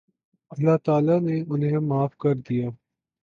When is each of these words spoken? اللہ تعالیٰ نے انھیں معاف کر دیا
اللہ 0.51 0.77
تعالیٰ 0.85 1.19
نے 1.21 1.35
انھیں 1.47 1.79
معاف 1.89 2.13
کر 2.21 2.35
دیا 2.47 2.67